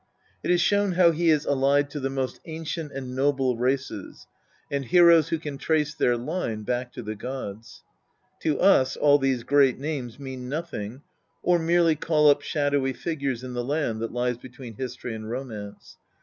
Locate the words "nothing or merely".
10.49-11.95